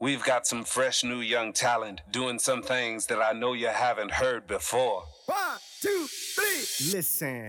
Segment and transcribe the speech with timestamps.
[0.00, 4.12] We've got some fresh new young talent doing some things that I know you haven't
[4.12, 5.02] heard before.
[5.26, 6.92] One, two, three.
[6.92, 7.46] Listen.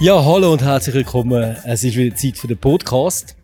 [0.00, 1.56] Ja, hallo und herzlich willkommen.
[1.64, 3.36] Es ist wieder Zeit für den Podcast.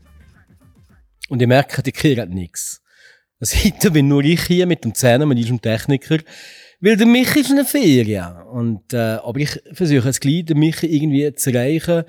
[1.28, 2.79] Und ihr merkt, die kriegen nichts.
[3.40, 6.18] Heute bin nur ich hier mit dem Zähner, mit diesem Techniker.
[6.80, 8.36] Weil der Michi ist in der Ferien.
[8.52, 12.04] Und, äh, aber ich versuche jetzt gleich, den Michi irgendwie zu erreichen.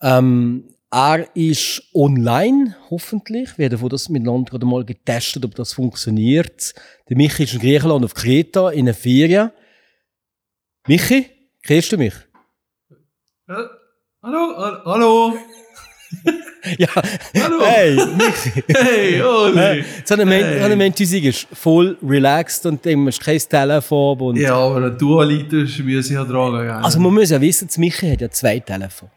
[0.00, 3.58] Ähm, er ist online, hoffentlich.
[3.58, 6.74] Wir haben das miteinander gerade mal getestet, ob das funktioniert.
[7.08, 9.50] Der Michi ist in Griechenland auf Kreta in der Ferien.
[10.86, 11.26] Michi,
[11.62, 12.14] kennst du mich?
[13.48, 13.54] Äh,
[14.22, 15.34] hallo, hall- hallo.
[16.78, 16.88] Ja,
[17.42, 17.60] Hallo.
[17.62, 18.62] hey, Michi.
[18.68, 19.84] Hey, Oli.
[20.04, 20.42] So eine Hey.
[20.68, 20.76] hey.
[20.76, 24.18] Mensch, ist voll relaxed und du hast kein Telefon.
[24.20, 26.70] Und Ja, aber Dualiter muss ich ja tragen.
[26.70, 29.10] Also man muss ja wissen, Michi hat ja zwei Telefone.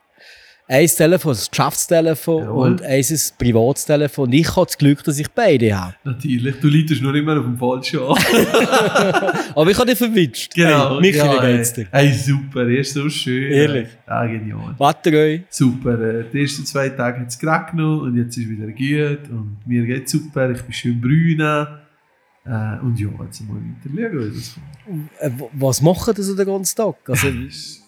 [0.72, 2.68] Eins Telefon das Geschäftstelefon Jawohl.
[2.68, 4.32] und eins ist Privatstelefon.
[4.32, 5.96] Ich habe das Glück, dass ich beide habe.
[6.06, 8.16] Natürlich, du leitest nur immer auf dem Falschen an.
[9.54, 10.54] Aber ich habe dich verwitscht.
[10.56, 10.92] genau.
[10.94, 11.88] Hey, Michi, ja, wie geht's dir?
[11.92, 13.52] Hey, super, er ist so schön.
[13.52, 13.90] Ehrlich?
[14.08, 14.74] Ja, genial.
[14.78, 15.42] Warte euch.
[15.50, 19.58] Super, äh, die ersten zwei Tage hat es geregnet und jetzt ist wieder gut und
[19.66, 21.68] mir geht super, ich bin schön brünen.
[22.46, 25.10] Äh, und ja, jetzt mal weiter schauen, wie das kommt.
[25.20, 26.96] Äh, Was machen so den ganzen Tag?
[27.10, 27.28] Also,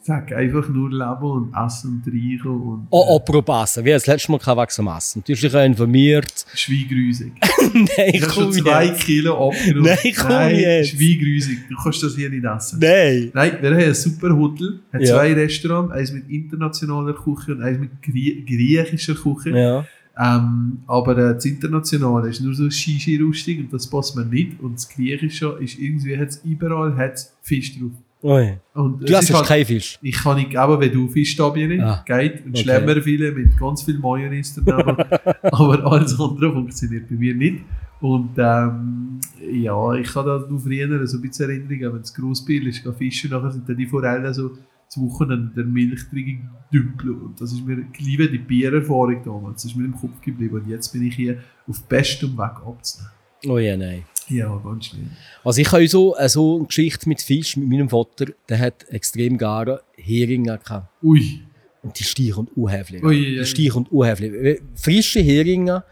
[0.06, 3.86] sag einfach nur leben und essen und riechen und oh, apropos Essen.
[3.86, 5.23] Wir haben das letzte Mal kein Wachs am Essen.
[5.26, 6.26] Du hast dich informiert.
[6.54, 7.32] äh, Schweigrüsig.
[7.73, 9.04] Nein, Ich habe schon komm zwei jetzt.
[9.06, 9.84] Kilo abgenommen.
[10.04, 10.90] Nein, komm jetzt.
[10.90, 11.58] Schweigrüsig.
[11.70, 12.80] Du kannst das hier nicht essen.
[12.81, 13.31] Nein.
[13.34, 15.16] Nein, wir haben ein super Hotel, hat Ja.
[15.16, 19.52] zwei Restaurants, eins mit internationaler Küche und eins mit Grie griechischer Küche.
[19.58, 19.86] Ja.
[20.16, 24.59] Ähm, aber äh, das Internationale ist nur so Shishi-rustig und das passt mir nicht.
[24.59, 27.92] Und das Griechische ist irgendwie, hat's überall hat's Fisch drauf.
[28.24, 28.54] Ui.
[28.74, 30.00] Und Du hast halt, keinen Fisch.
[30.02, 32.46] ich kann nicht geben, wenn du Fisch da bist, Ah, geht.
[32.46, 32.64] Und okay.
[32.64, 34.97] Schlemmerfilet mit ganz viel Mayonnaise daneben.
[35.52, 37.64] aber alles andere funktioniert bei mir nicht.
[38.00, 39.20] Und ähm,
[39.52, 42.84] ja, ich habe da nur früher so ein bisschen Erinnerungen, wenn es gross bin, ist
[42.84, 44.52] gehe fischen, nachher sind dann die Forellen so
[44.88, 47.16] zu Wochen an der Milch drin dümpeln.
[47.22, 49.64] Und das ist mir geliebt, die Biererfahrung damals.
[49.64, 50.56] Das ist mir im Kopf geblieben.
[50.56, 51.38] Und jetzt bin ich hier
[51.68, 53.12] auf bestem Weg abzunehmen.
[53.47, 54.03] Oh ja, nein.
[54.29, 55.11] Ja, ganz schlimm.
[55.44, 58.85] Also ich habe so, äh, so eine Geschichte mit Fisch mit meinem Vater, der hat
[58.89, 60.88] extrem gerne Heringe gehabt.
[61.03, 61.41] Ui.
[61.81, 63.03] Und die steichen unhäflich.
[63.03, 63.35] Ui, ui.
[63.39, 64.61] Die steichen unhäflich.
[64.75, 65.84] Frische Heringe.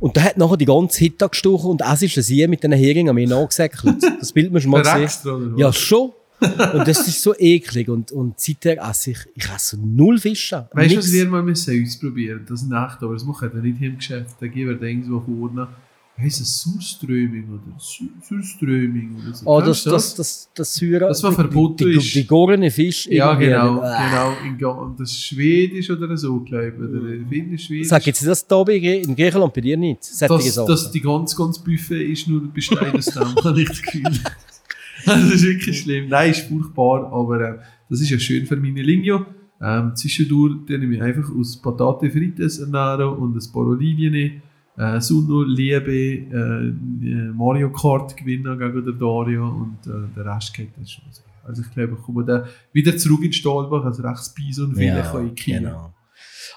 [0.00, 2.72] Und der hat nachher die ganze Hitta gestochen und es ist ein Sie mit diesen
[2.72, 4.02] Heringen mir nachgesäckelt.
[4.18, 5.54] Das Bild mal Per sehen.
[5.56, 6.12] Ja, schon.
[6.40, 7.88] Und das ist so eklig.
[7.88, 10.68] Und, und seither esse ich, ich esse null Fische.
[10.72, 13.80] Weißt du, was wir mal müssen ausprobieren Das ist echt, aber das macht er nicht
[13.80, 14.36] im Geschäft.
[14.40, 15.68] Da geben wir da irgendwo vorne.
[16.20, 19.46] Heißt es Surströming oder Sur- Surströming oder so?
[19.46, 21.08] Oh, das, das, das, das Säure.
[21.08, 23.06] Das, die- verboten die, die, die gorene Fisch.
[23.06, 23.82] Ja, genau.
[23.82, 24.56] Äh.
[24.58, 24.86] genau.
[24.90, 26.74] In das ist Schwedisch oder so, glaube ich.
[26.74, 27.88] Oder Finnisch, Schwedisch.
[27.88, 30.04] Sag jetzt das da bei in Griechenland bei dir nicht?
[30.04, 30.66] Sachen.
[30.66, 34.02] dass die ganz, ganz Buffet ist nur besteht aus dem, habe ich das Gefühl.
[35.06, 36.08] Das ist wirklich schlimm.
[36.08, 37.58] Nein, ist furchtbar, aber äh,
[37.88, 39.24] das ist ja schön für meine Ligno.
[39.62, 44.42] Ähm, zwischendurch tue ich einfach aus Patate Frites ernähren und ein paar Olivien,
[44.80, 50.70] äh, Sunno, Liebe, äh, Mario Kart gewinnen gegen den Dario und äh, der Rest geht
[50.76, 51.04] dann schon.
[51.10, 51.22] so.
[51.46, 55.02] Also ich glaube, ich komme dann wieder zurück in Stahlbach, also rechts Bison, viele ja,
[55.02, 55.58] kann ich Kino.
[55.58, 55.94] genau.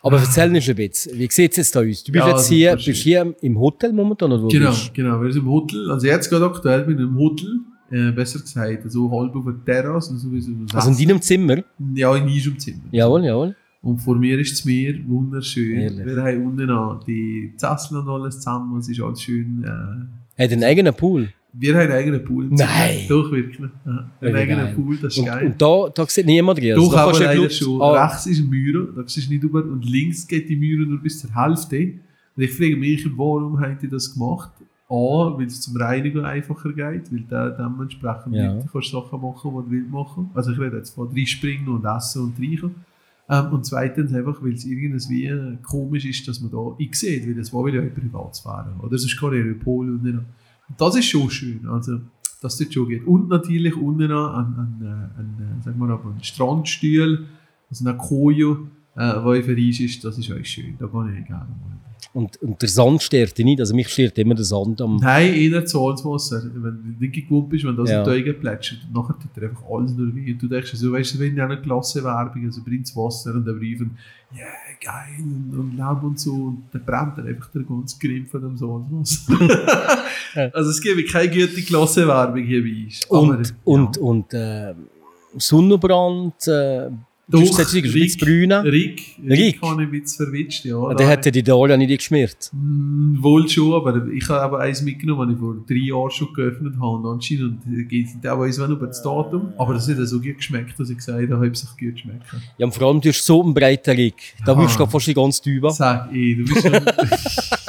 [0.03, 2.03] Aber erzähl uns ein bisschen, wie sieht es jetzt da aus?
[2.03, 5.21] Du bist Ja, jetzt hier, bist hier im Hotel momentan oder wo Genau, bist genau.
[5.21, 5.89] Wir sind im Hotel.
[5.91, 7.59] Also jetzt gerade aktuell bin ich im Hotel.
[7.89, 10.17] Äh, besser gesagt, so halb auf der Terrasse.
[10.17, 10.51] So wie so?
[10.73, 11.63] Also in deinem Zimmer?
[11.95, 12.81] ja, in unserem Zimmer.
[12.91, 13.55] Jawohl, jawohl.
[13.83, 15.77] Und vor mir ist das Meer wunderschön.
[15.81, 16.05] Ehrlich.
[16.05, 18.79] Wir haben unten an die Sessel und alles zusammen.
[18.79, 19.63] Es ist alles schön.
[19.63, 21.29] Äh, Hat einen eigenen Pool.
[21.51, 22.47] wir haben einen eigenen Pool.
[22.49, 22.99] Nein.
[23.09, 23.59] Doch, wirklich.
[23.85, 24.73] Ja, einen eigenen geil.
[24.75, 25.45] Pool, das ist Und, geil.
[25.47, 26.75] und da, da sieht niemand drin.
[26.77, 27.81] Doch, da aber leider schon.
[27.81, 29.61] Ah, Rechts ist ein Mühre, da siehst du nicht über.
[29.63, 31.77] Und links geht die Mühre nur bis zur Hälfte.
[32.35, 34.51] Und ich frage mich, warum haben die das gemacht?
[34.89, 34.93] A,
[35.37, 38.53] weil es zum Reinigen einfacher geht, weil der dementsprechend Ja.
[38.55, 40.29] nicht kannst Sachen machen, die du willst machen.
[40.33, 42.75] Also ich rede jetzt von reinspringen und essen und riechen.
[43.33, 47.25] Ähm, und zweitens einfach, weil es irgendwie äh, komisch ist, dass man da ich sehe,
[47.25, 48.75] weil das war wieder in Privatsphäre.
[48.81, 50.25] Oder sonst kann ich Pol und
[50.77, 51.67] das ist schon schön.
[51.67, 51.99] Also,
[52.41, 53.05] dass das schon geht.
[53.07, 57.25] Und natürlich unten an, an, an, sagen wir mal, an Strandstühlen,
[57.69, 60.75] also nach Koyo, äh, wo ich verreist ist, das ist euch schön.
[60.77, 61.79] Da gehe ich gerne mal.
[62.13, 63.59] Und, und der Sand stört dich nicht.
[63.59, 64.97] Also mich stört immer der Sand am.
[64.97, 66.43] Nein, zu ins Wasser.
[66.53, 68.03] Wenn du nicht gewumpt bist, wenn das Ja.
[68.03, 70.31] in die Augen plätschert, und nachher tut er einfach alles nur weh.
[70.33, 73.57] Und du denkst so, weißt du, wenn ja eine Klassenwerbung, also bringt Wasser und dann
[73.57, 73.97] briefen,
[74.35, 74.45] ja,
[74.83, 78.41] geil, und, und Leben und so, und dann brennt er einfach der ganze Grimm von
[78.41, 80.03] dem Salzwasser.
[80.53, 83.05] also es gibt keine gute Klassenwerbung hier bei uns.
[83.09, 84.73] Aber, Und, und, und äh,
[85.37, 86.89] Sonnenbrand, äh,
[87.25, 88.49] Doch, du sagst, brünen.
[88.51, 88.59] ja.
[88.59, 89.39] Rick, Rick.
[89.55, 90.75] Rick habe ich bisschen verwitscht, ja.
[90.75, 92.49] Und Da der hat dir die Dalia nicht geschmiert.
[92.51, 96.33] Mm, Wohl schon, aber ich habe aber eins mitgenommen, das ich vor drei Jahren schon
[96.33, 96.97] geöffnet habe.
[96.97, 99.53] Und anscheinend geht es auch eins über das Datum.
[99.57, 102.23] Aber das hat so gut geschmeckt, dass ich gesagt habe, ob es sich gut schmeckt.
[102.57, 104.35] Ja, und vor allem, du hast so einen breiten Rick.
[104.45, 104.57] Da Ja.
[104.59, 105.71] wirst du fast die ganze Tübe.
[105.71, 106.73] Sag ich, du bist schon...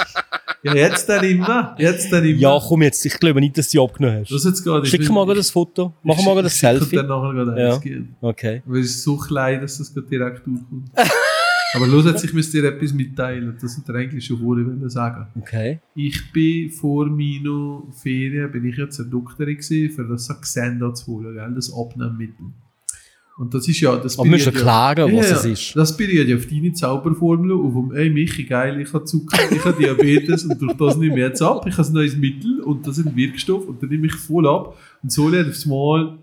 [0.65, 1.75] ja, jetzt dann immer.
[1.79, 2.39] Jetzt dann immer.
[2.39, 4.33] Ja, komm jetzt, ich glaube nicht, dass du die abgenommen hast.
[4.33, 4.87] Was jetzt gerade?
[4.87, 5.93] Schick mal das Foto.
[6.03, 6.97] Mach mal das Ich Selfie.
[6.97, 7.79] dann nachher gerade Ja.
[7.79, 8.17] geben.
[8.21, 8.63] Okay.
[8.67, 10.91] Aber es ist so klein, dass das gerade direkt durchkommt.
[11.75, 13.57] aber los jetzt, ich müsste dir etwas mitteilen.
[13.61, 15.27] Das sind eigentlich schon vorher wollen sagen.
[15.39, 15.81] Okay.
[15.95, 21.07] Ich bin vor meiner Ferien bin ich jetzt eine Doktorin gewesen, für das Saxenda zu
[21.09, 21.53] holen, gell?
[21.55, 22.47] das Abnehmmittel.
[23.37, 25.75] Und das ist ja, das Aber wir müssen beruht ja- was Ja, es ist.
[25.77, 29.65] Das beruht ja auf deine Zauberformel, auf dem, ey Michi, geil, ich habe Zucker, ich
[29.65, 32.87] habe Diabetes und durch das nehme ich jetzt ab, ich habe ein neues Mittel und
[32.87, 36.17] das ist ein Wirkstoff und dann nehme ich voll ab und so lernt aufs Mal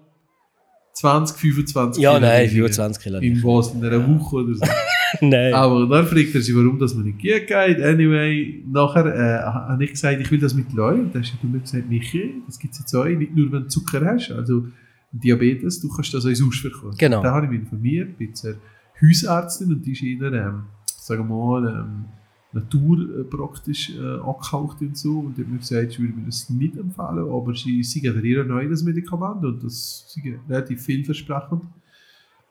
[0.93, 2.53] 20, 25 Ja, Kilo nein, weniger.
[2.67, 3.19] 25 Kilo.
[3.19, 4.65] In was, in einer Woche oder so.
[5.21, 5.53] Nein.
[5.53, 7.51] Aber dann fragt er sich, warum das mir nicht geht.
[7.51, 11.09] Anyway, nachher äh, habe ich gesagt, ich will das mit Leuten.
[11.11, 13.67] Dann hast du mir gesagt, Michi, das gibt es jetzt auch, nicht nur wenn du
[13.67, 14.67] Zucker hast, also
[15.11, 16.97] Diabetes, du kannst das auch sonst verkaufen.
[16.97, 17.21] Genau.
[17.21, 18.55] Da habe ich mich informiert, bin zur
[19.01, 22.05] Hausärztin und die ist eher, ähm, sagen wir mal, ähm,
[22.53, 25.19] Natur äh, praktisch äh, angehaucht und so.
[25.19, 28.25] Und die hat mir gesagt, ich würde mir das nicht empfehlen, aber sie sie für
[28.25, 30.19] ihr neu das Medikament und das ist
[30.49, 31.63] relativ vielversprechend.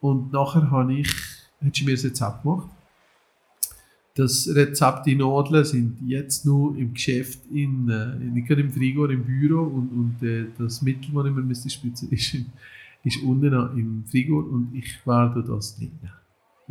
[0.01, 1.15] Und nachher habe ich,
[1.63, 2.69] hat sie mir das Rezept gemacht.
[4.15, 9.07] Das Rezept, die Nadeln sind jetzt nur im Geschäft, in, äh, nicht gerade im Frigo,
[9.07, 12.35] im Büro und, und äh, das Mittel, das ich mir müsste spritzen, ist,
[13.05, 16.15] ist unten im Frigo und ich werde das nicht nehmen.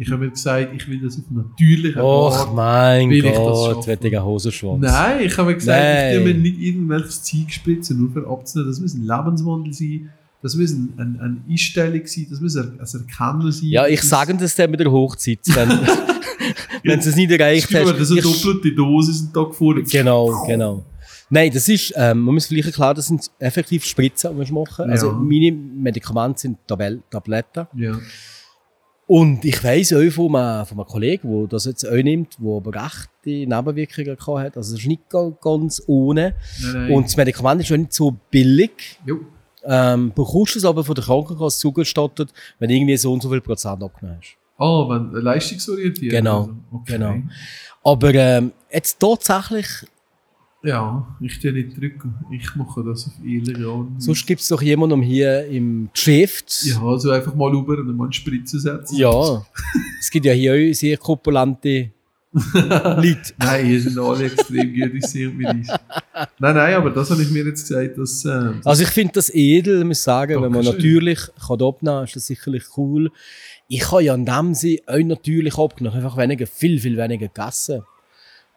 [0.02, 2.56] Ich habe mir gesagt, ich will das auf natürliche Och Art.
[2.56, 4.82] mein will ich das Gott, wettiger Hosenschwanz.
[4.82, 6.14] Nein, ich habe mir gesagt, Nein.
[6.14, 8.72] ich will mir nicht irgendwelches Zeug spritzen, nur für abzunehmen.
[8.72, 10.10] Das muss ein Lebenswandel sein,
[10.42, 13.70] das muss ein, ein, eine Einstellung sein, das muss ein, ein Erkennen sein.
[13.70, 15.70] Ja, ich sage das dann mit der Hochzeit, wenn,
[16.84, 17.92] wenn du es nicht erreicht Spür, hast.
[18.00, 19.84] das ist eine doppelte Dosis einen Tag vorher.
[19.84, 20.84] Genau, genau.
[21.31, 24.86] Nein, das ist, ähm, man muss vielleicht erklären, das sind effektiv Spritzen, die wir machen.
[24.88, 24.92] Ja.
[24.94, 27.68] Also meine Medikamente sind Tabell Tabletten.
[27.76, 28.00] Ja.
[29.06, 32.52] Und ich weiss auch von einem, von einem Kollegen, der das jetzt auch nimmt, der
[32.52, 34.56] aber rechte Nebenwirkungen hat.
[34.56, 36.36] Also es ist nicht ga- ganz ohne.
[36.62, 36.92] Nein, nein.
[36.92, 39.00] Und das Medikament ist auch nicht so billig.
[39.06, 39.20] Jo.
[39.66, 43.42] Ähm, bekommst es aber von der Krankenkasse zugestattet, wenn du irgendwie so und so viel
[43.42, 44.36] Prozent abgenommen hast.
[44.60, 46.12] Ah, wenn leistungsorientiert.
[46.12, 46.56] Genau, also.
[46.72, 46.94] okay.
[46.94, 47.16] genau.
[47.84, 49.68] Aber ähm, jetzt tatsächlich,
[50.62, 52.14] Ja, ich stehe nicht drücken.
[52.30, 53.88] Ich mache das auf illegal.
[53.98, 56.64] sonst gibt es doch jemanden hier im Geschäft.
[56.66, 58.98] Ja, also einfach mal über und mal eine Spritze setzen.
[58.98, 59.46] Ja,
[60.02, 61.92] es gibt ja hier auch sehr korpulente
[62.54, 63.34] Leute.
[63.40, 65.68] Nein, hier sind alle extrem gut aussehen wie ich.
[66.38, 68.24] Nein, nein, aber das habe ich mir jetzt gesagt, dass.
[68.26, 70.76] Äh, Also ich finde das edel, muss ich sagen, wenn man Dankeschön.
[70.76, 73.10] natürlich kann abnehmen kann, ist das sicherlich cool.
[73.71, 77.83] Ich habe ja in dem Sinne auch natürlich abgenommen, einfach weniger, viel, viel weniger gegessen.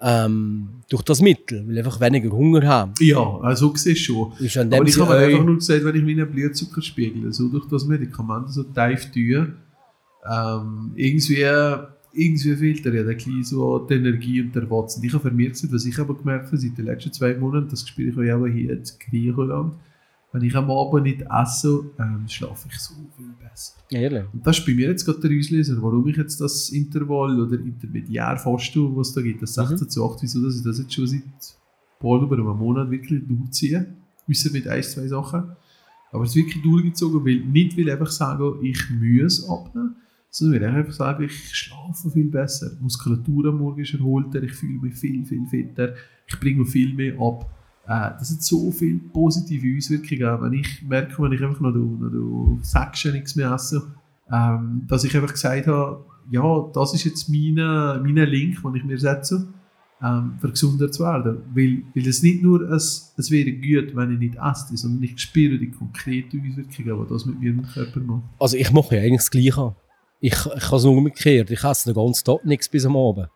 [0.00, 2.94] Ähm, durch das Mittel, weil ich einfach weniger Hunger haben.
[2.98, 4.32] ja, also du schon.
[4.40, 7.32] Ist an Aber dem ich habe einfach auch, nur gesagt, wenn ich meinen Blutzucker spiegle,
[7.32, 9.52] so durch das Medikament so tief tue,
[10.28, 11.44] ähm, irgendwie,
[12.14, 15.04] irgendwie fehlt er ja ein bisschen so die Energie und der Watson.
[15.04, 18.24] Ich habe gesagt, was ich aber gemerkt habe seit den letzten zwei Monaten, das spüre
[18.24, 19.74] ich aber hier in Griechenland,
[20.32, 23.74] wenn ich am Abend nicht esse, ähm, schlafe ich so viel besser.
[23.90, 24.24] ehrlich.
[24.32, 27.60] Und das ist bei mir jetzt gerade der Auslöser, warum ich jetzt das Intervall oder
[27.60, 31.06] Intermediärfasten, was es da gibt, das 16 zu 8, wieso dass ich das jetzt schon
[31.06, 31.22] seit
[32.00, 33.94] bald über einem Monat wirklich durchziehe.
[34.28, 35.52] Außer mit ein, zwei Sachen.
[36.10, 39.96] Aber es ist wirklich durchgezogen, weil nicht will einfach sagen, ich muss abnehmen,
[40.30, 42.70] sondern will einfach sagen, ich schlafe viel besser.
[42.74, 45.94] Die Muskulatur am Morgen ist erholter, ich fühle mich viel, viel fitter,
[46.26, 47.50] ich bringe viel mehr ab.
[47.86, 52.58] Äh, das hat so viele positive Auswirkungen, wenn ich merke, wenn ich einfach noch, noch,
[52.62, 53.82] sechs nichts mehr esse,
[54.30, 58.84] ähm, dass ich einfach gesagt habe, ja, das ist jetzt mein, mein Link, den ich
[58.84, 59.48] mir setze,
[60.02, 61.42] ähm, für gesünder zu werden.
[61.54, 65.18] Weil, weil es nicht nur, es, es wäre gut, wenn ich nicht esse, sondern ich
[65.18, 68.22] spüre die konkreten Auswirkungen, die das mit mir im Körper macht.
[68.38, 69.74] Also ich mache ja eigentlich das Gleiche.
[70.20, 71.50] Ich, ich habe es umgekehrt.
[71.50, 73.28] Ich esse den ganzen Tag nichts bis am Abend.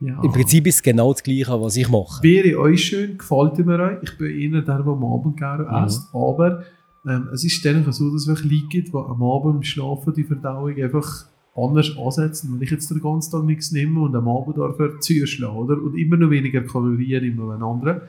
[0.00, 0.22] Ja.
[0.22, 2.22] Im Prinzip ist es genau das Gleiche, was ich mache.
[2.22, 3.98] Wäre euch schön, gefällt mir euch.
[4.02, 5.86] Ich bin eher der, der am Abend gerne Mhm.
[5.86, 6.08] isst.
[6.14, 6.62] Aber
[7.06, 10.12] ähm, es ist dann so, dass es wirklich Leute gibt, die am Abend im Schlafen
[10.14, 11.26] die Verdauung einfach
[11.56, 15.56] anders ansetzen, wenn ich jetzt den ganzen Tag nichts nehme und am Abend dafür zuschlagen,
[15.56, 15.82] oder?
[15.82, 18.02] Und immer noch weniger Kalorien nehme als ein anderer.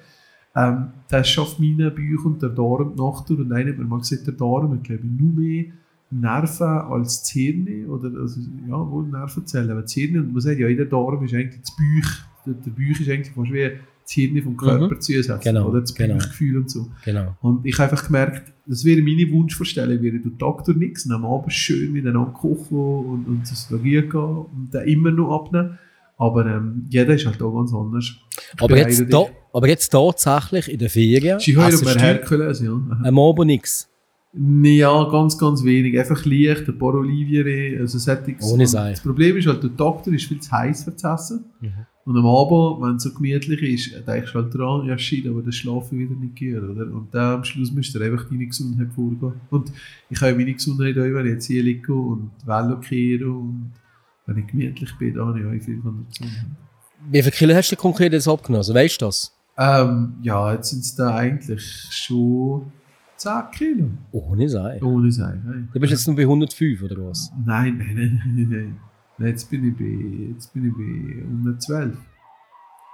[0.56, 3.28] Ähm, das schafft meine Bauch und der Darm durch.
[3.30, 5.66] Und einer mal gesagt, der Darm hat, glaube ich, nur mehr
[6.12, 10.86] Nerven als Hirn, oder, also, ja, wohl Nervenzellen, aber Hirn, und man sagt ja, jeder
[10.86, 12.12] Darm ist eigentlich das Bauch,
[12.46, 13.72] der, der Bauch ist eigentlich fast wie
[14.04, 15.02] das Hirn vom Körper Mhm.
[15.02, 15.82] zusätzlich, Genau, oder?
[15.82, 16.16] Das genau.
[16.16, 16.88] Bauchgefühl und so.
[17.06, 17.36] Genau.
[17.42, 21.12] Und ich habe einfach gemerkt, das wäre meine Wunschvorstellung, wäre du Tag durch nichts, und
[21.12, 25.78] am Abend schön miteinander kochen und, und ins Lagier gehen und dann immer noch abnehmen.
[26.18, 28.14] Aber ähm, jeder ist halt auch ganz anders.
[28.60, 31.40] Aber jetzt, da, aber jetzt tatsächlich in der Ferien.
[31.40, 32.72] Sie hören mir Herkules, ja.
[32.72, 33.08] Aha.
[33.08, 33.88] Am Abend nichts.
[34.32, 35.98] Ja, ganz, ganz wenig.
[35.98, 38.46] Einfach leicht, ein paar Olivien, also Sättiges.
[38.52, 38.92] Ohne Sei.
[38.92, 41.46] Das Problem ist halt, der Doktor ist viel zu heiß für das Essen.
[41.60, 41.86] Mhm.
[42.06, 45.42] Und am Abend, wenn es so gemütlich ist, denkst du halt dran, ja shit, aber
[45.42, 46.92] das Schlafen wieder nicht gut, oder?
[46.92, 49.34] Und dann am Schluss müsst ihr einfach deine Gesundheit vorgehen.
[49.50, 49.72] Und
[50.10, 53.74] ich habe meine Gesundheit auch, wenn ich jetzt hier liege und Velo kehre und
[54.26, 56.46] wenn ich gemütlich bin, dann habe ich auch viel von der Gesundheit.
[57.12, 58.60] Wie viel Kilo hast du konkret jetzt abgenommen?
[58.60, 59.36] Also, weißt du das?
[59.58, 62.72] Ähm, ja, jetzt sind es da eigentlich schon
[63.20, 63.86] 10 Kilo.
[64.12, 64.82] Ohne Sei.
[64.82, 65.44] Ohne Sein.
[65.46, 65.64] Hey.
[65.74, 67.32] Du bist jetzt nur bei 105 oder was?
[67.46, 68.78] Nein, nein, nein, nein, nein.
[69.18, 71.98] nein jetzt, bin ich bei, jetzt bin ich bei 112.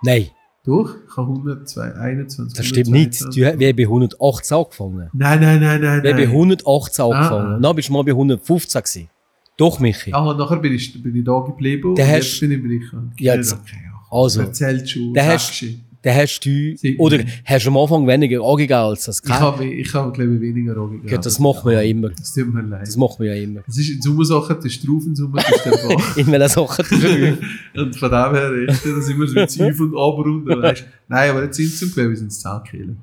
[0.03, 0.27] Nein,
[0.65, 2.57] Doch, ich habe 102, 21.
[2.57, 3.21] das stimmt nicht.
[3.21, 3.35] 122.
[3.35, 5.09] Du wir haben bei 118 angefangen.
[5.13, 6.03] Nein, nein, nein, nein.
[6.03, 6.33] Wir haben bei nein.
[6.33, 7.53] 118 Ah, angefangen.
[7.53, 7.59] ah.
[7.59, 9.09] Dann bist du mal bei 115 gewesen.
[9.57, 10.11] Doch, Michi.
[10.11, 12.97] Ah, nachher bin ich, bin ich da geblieben Der und hast- jetzt bin ich bei.
[13.19, 13.77] Ja, jetzt- okay,
[14.11, 15.13] also, Erzählt schon.
[15.13, 15.77] der sagst hast-.
[16.05, 19.65] Dann hast du, Sie- oder hast du am Anfang weniger angegeben als das Ich habe,
[19.65, 22.09] ich habe, glaube ich, weniger Ja, das machen wir ja immer.
[22.09, 22.83] Das tut mir leid.
[22.83, 23.61] Das machen wir ja immer.
[23.65, 25.97] Das ist in Sommersachen, das ist drauf, in Sommer ist der Fall.
[26.17, 27.43] In welcher Sache du verübst.
[27.75, 31.31] und von dem her, echt, da sind wir so mit Auf und Abrunden, weißt Nein,
[31.31, 32.93] aber jetzt sind es, glaube ich, sind es 10 Kilo.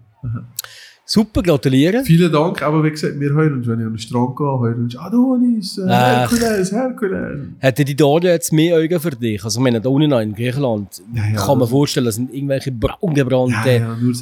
[1.05, 2.05] Super, gratuliere.
[2.05, 4.83] Vielen Dank, aber wie gesagt, wir hören uns, wenn ich an den Strand gehe, hören
[4.85, 6.31] uns, Adonis, äh, Ach.
[6.31, 7.41] Herkules, Herkules.
[7.59, 9.45] Hätte die Daria jetzt mehr Augen für dich?
[9.45, 12.15] Also, ich meine, da unten noch in Griechenland, Ja, ja, kann man das- vorstellen, das
[12.15, 13.71] sind irgendwelche braungebrannte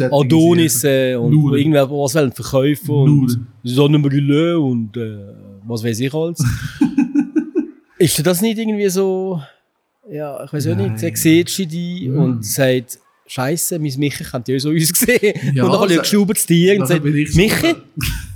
[0.00, 1.56] Ja, Adonis äh, und Nur.
[1.58, 5.18] irgendwer was wollen verkaufen und Sonnenbrille und äh,
[5.66, 6.42] was weiß ich alles.
[7.98, 9.40] ist das nicht irgendwie so,
[10.10, 12.98] ja, ich weiß auch nicht, dann sieht sie die und sagt,
[13.32, 15.34] Scheiße, mein Michi könnte ja so aussehen.
[15.54, 16.94] Ja, und dann habe ich sa- ein geschaubertes Tier und so-
[17.36, 17.74] Michi,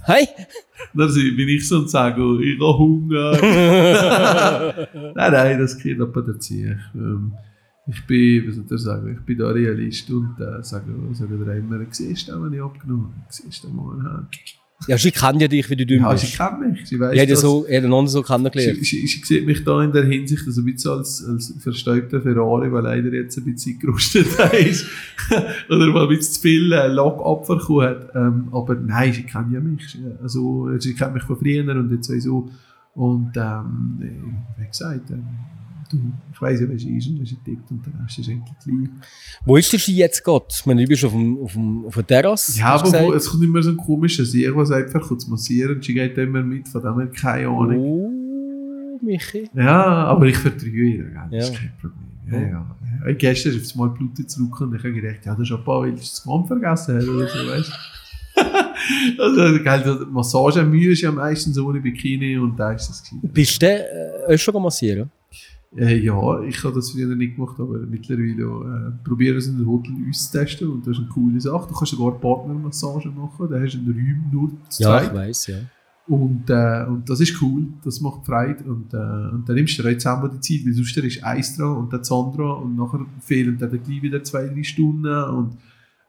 [0.04, 0.28] hey,
[0.94, 3.32] Dann bin ich so und sage, oh, ich habe Hunger.
[5.16, 6.54] nein, nein, das geht aber dazu.
[6.54, 6.60] Ich,
[6.94, 7.32] ähm,
[7.86, 11.54] ich bin, wie soll ich sagen, ich bin da Realist und äh, sage, sage dir
[11.56, 14.26] immer, siehst du, wenn ich abgenommen habe, siehst du mal.
[14.80, 16.26] Ja, ja, sie kennt ja dich, wie du ja bist.
[16.26, 17.40] sie kennt mich, sie weiß Ich hätte das.
[17.40, 18.76] so, ich hätte einander so kennengelernt.
[18.78, 22.20] Sie, sie, sie sieht mich da in der Hinsicht also ein bisschen als, als verstäubter
[22.20, 24.86] Ferrari, weil leider jetzt ein bisschen gerostet ist.
[25.70, 28.10] Oder weil ein bisschen zu viel äh, Lack abverkauft hat.
[28.14, 29.96] Ähm, aber nein, sie kennt ja mich.
[30.22, 32.50] Also, sie kennt mich von früher und jetzt sowieso.
[32.94, 35.24] Und ähm, äh, wie gesagt, ähm,
[36.32, 38.58] ich weiss ja, wer sie ist und wer sie tickt und der Rest ist eigentlich
[38.62, 39.00] klein.
[39.44, 40.46] Wo ist der Ski jetzt gerade?
[40.50, 42.58] Ich meine, du bist auf, dem, auf, dem, auf der Terrasse.
[42.58, 45.84] Ja, aber wo, es kommt immer so ein komischer Sieg, der einfach kurz massieren und
[45.84, 47.76] sie geht immer mit, von dem her keine Ahnung.
[47.78, 49.48] Oh, Michi.
[49.54, 51.28] Ja, aber ich vertraue ihr, gell?
[51.30, 51.58] das ist Ja.
[51.58, 52.04] kein Problem.
[52.30, 52.66] Ja, ja.
[53.06, 53.12] ja.
[53.12, 55.82] Gestern ist auf mal Blut zurück und ich habe gedacht, ja, das ist ein paar,
[55.82, 57.94] weil ich das Mann vergessen habe oder so, weißt du.
[59.18, 63.30] also, gell, die Massage Mühe ist ja meistens ohne Bikini und da ist das gewesen.
[63.32, 65.10] Bist du äh, schon massieren?
[65.76, 69.66] Äh, ja, ich habe das früher nicht gemacht, aber mittlerweile äh, probiere es in den
[69.66, 71.68] Hotel auszutesten und das ist eine coole Sache.
[71.68, 75.08] Du kannst sogar Partnermassage machen, da hast du einen Raum nur zu Ja, zweit.
[75.08, 75.56] ich weiß, ja.
[76.06, 78.62] Und, äh, und das ist cool, das macht Freude.
[78.64, 78.96] Und, äh,
[79.34, 81.92] und dann nimmst du dir auch zusammen die Zeit, weil sonst ist eins dran und
[81.92, 85.56] dann das andere und nachher fehlen dann gleich wieder zwei, drei Stunden und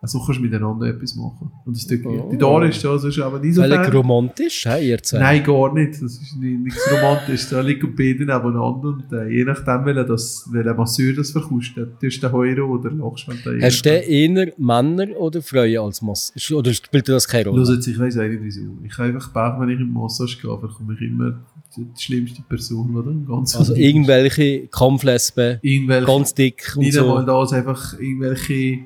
[0.01, 1.51] so kannst du miteinander etwas machen.
[1.65, 1.87] Und das.
[2.05, 2.29] Oh.
[2.31, 5.19] Die Dore ist da, sonst aber nicht so Völlig romantisch, hey, ihr zwei.
[5.19, 5.93] Nein, gar nicht.
[5.93, 7.49] Das ist nicht, nichts romantisch.
[7.49, 11.75] Da liegen beide nebeneinander und äh, je nachdem, welcher, das, welcher Masseur das dann tust
[11.75, 16.59] du den Euro oder lachst, wenn du Hast du eher Männer oder Frauen als Masseur?
[16.59, 17.73] Oder spielt dir das keine Rolle?
[17.73, 18.61] Jetzt, ich weiß nicht wieso.
[18.83, 21.39] Ich habe einfach Pech, wenn ich in die Massage gehe, bekomme ich immer
[21.75, 23.11] die, schlimmste Person, oder?
[23.27, 27.25] Ganz Also irgendwelche Kampflesben, irgendwelche, ganz dick und nicht einmal so.
[27.25, 28.79] da, also einfach irgendwelche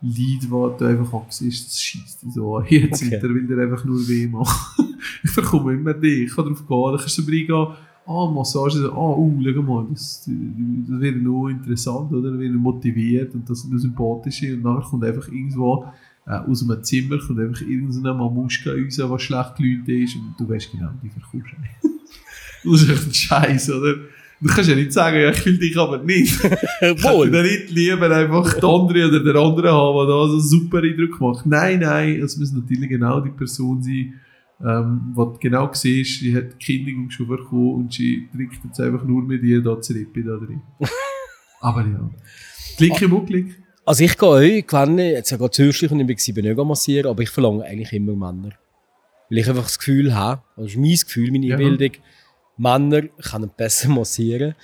[0.00, 2.66] Lieder, die du einfach ansiehst, das schießt dich so an.
[2.68, 3.20] Jetzt Okay.
[3.22, 4.96] will dir einfach nur weh machen.
[5.24, 7.76] ich bekomme immer die, ich kann drauf gehen, dann kannst du reingehen,
[8.06, 12.38] ah, Massage, ah, uh, schau mal, das, das wird noch interessant, oder?
[12.38, 15.84] Wird motiviert und das sind noch sympathische und nachher kommt einfach irgendwo
[16.26, 20.48] äh, aus einem Zimmer kommt einfach irgendeine Mamuschka raus, die schlecht gelüht ist und du
[20.48, 21.20] weißt genau, die nicht.
[22.64, 23.94] das ist echt ein Scheiß, oder?
[24.40, 26.42] Du kannst ja nicht sagen, ja, ich will dich aber nicht.
[27.02, 27.34] Wohl.
[27.34, 30.78] Ich nicht lieber einfach der andere oder der andere haben, der da so einen super
[30.78, 31.46] Eindruck macht.
[31.46, 34.14] Nein, nein, es muss natürlich genau die Person sein,
[34.64, 38.80] ähm, wo du genau siehst, sie hat die Kündigung schon bekommen und sie trinkt jetzt
[38.80, 40.62] einfach nur mit ihr da zu Rippe da drin.
[41.60, 42.10] Aber ja.
[42.76, 43.62] Klick im Klick.
[43.84, 47.10] Also ich gehe euch, wenn ich, jetzt ja gerade zürstlich und ich war nicht massieren,
[47.10, 48.52] aber ich verlange eigentlich immer Männer.
[49.30, 51.56] Weil ich einfach das Gefühl habe, das ist mein Gefühl, meine Ja.
[52.58, 54.54] Männer können besser massieren.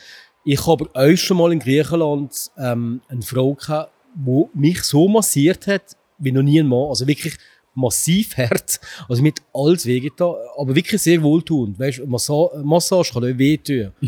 [0.45, 5.09] Ich habe aber euch schon mal in Griechenland ähm, eine Frau gehabt, die mich so
[5.09, 6.89] massiert hat, wie noch nie ein Mann.
[6.89, 7.37] Also wirklich
[7.75, 8.79] massiv hart.
[9.09, 11.79] Also mit alles wehgetan, aber wirklich sehr wohltuend.
[11.79, 13.93] Weißt du, Massa Massage kann euch wehtun.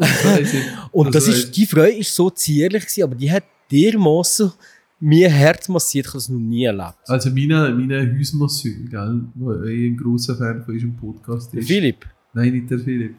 [0.00, 0.62] Das weiss ich.
[0.92, 4.52] Und Also, das ist, die Frau ist so zierlich gewesen, aber die hat dermaßen
[5.00, 6.94] mir Herz massiert, ich habe das noch nie erlebt.
[7.06, 11.66] Also meine, meine Hausmasseur, gell, wo ich ein grosser Fan von unserem Podcast Der ist.
[11.66, 12.06] Philipp.
[12.34, 13.16] Nein, nicht der Philipp.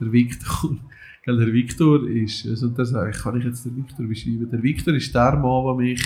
[0.00, 0.76] Der Victor.
[1.24, 4.50] Gell, der Victor ist, also das kann ich jetzt den Victor beschreiben.
[4.50, 6.02] Der Victor ist der Mann, der mich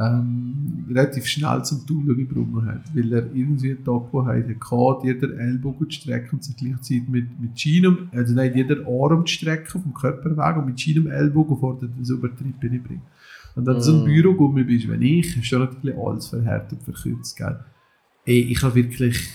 [0.00, 2.96] ähm, relativ schnell zum Tun gebracht hat.
[2.96, 7.08] Weil er irgendwie einen Tag, wo er hatte, jeder Ellbogen zu strecken und sich gleichzeitig
[7.08, 11.58] mit, mit Schienen, also nein, jeder Arm zu strecken vom Körperweg und mit Schienen Ellbogen
[11.58, 13.02] vor der so über die Rippe nicht bringen.
[13.54, 14.06] Und wenn du so ein Mm.
[14.06, 17.60] Bürogummi bist, wenn ich, hast du natürlich alles verhärtet und verkürzt, gell.
[18.24, 19.28] Ey, ich habe wirklich,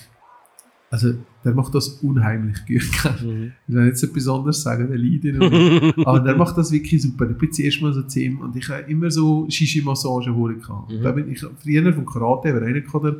[0.89, 1.13] also
[1.43, 3.21] der macht das unheimlich gut.
[3.21, 3.51] Mhm.
[3.67, 6.05] Ich will jetzt etwas anderes sagen, der leidet.
[6.05, 7.29] Aber der macht das wirklich super.
[7.29, 10.91] Ich bin zuerst mal so zu ihm und ich habe immer so Shishi-Massagen holen gehabt.
[10.91, 11.03] Mhm.
[11.03, 13.15] Da bin ich früher vom Karate, aber einer gehabt, der,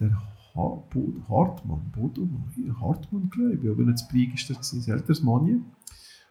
[0.00, 0.22] der
[0.54, 2.28] Hartmann, Bodo,
[2.80, 5.64] Hartmann, glaube ich, aber nicht zu Brieg ist das gewesen, ein älteres Mann.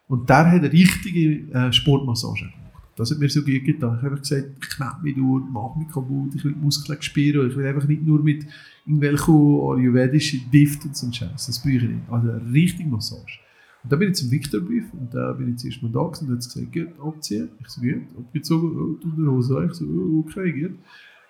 [0.08, 2.71] Und der hat eine richtige äh, Sportmassage gemacht.
[2.98, 3.98] Das hat mir so gut getan.
[4.00, 7.56] Ich habe gesagt, ich knete mich durch, mach mich kaputt, ich will Muskeln spüren, ich
[7.56, 8.46] will einfach nicht nur mit
[8.86, 11.46] irgendwelchen ayurvedischen Düften und so Scheiß.
[11.48, 12.02] Das brauche ich nicht.
[12.10, 13.40] Also eine richtige Massage.
[13.84, 16.38] Und dann bin ich zum Victor-Brief und da bin ich zuerst mal da und hat
[16.38, 17.50] gesagt, gut, abziehen.
[17.62, 19.68] Ich so, gut, abgezogen, oh, tu der Hose.
[19.68, 20.72] Ich so, oh, okay, gut.